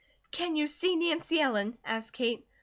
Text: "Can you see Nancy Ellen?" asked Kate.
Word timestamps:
"Can 0.31 0.55
you 0.55 0.65
see 0.67 0.95
Nancy 0.95 1.39
Ellen?" 1.39 1.77
asked 1.85 2.13
Kate. 2.13 2.43